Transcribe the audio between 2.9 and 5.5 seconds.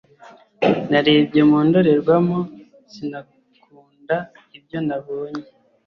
sinakunda ibyo nabonye